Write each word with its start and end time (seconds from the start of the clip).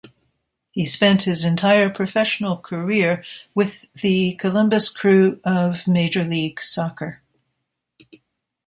He 0.71 0.87
spent 0.87 1.21
his 1.21 1.43
entire 1.43 1.87
professional 1.91 2.57
career 2.57 3.23
with 3.53 3.85
the 4.01 4.33
Columbus 4.39 4.89
Crew 4.89 5.39
of 5.43 5.85
Major 5.87 6.23
League 6.23 6.59
Soccer. 6.59 7.21